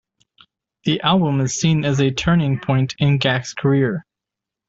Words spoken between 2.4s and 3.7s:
point in Gackt's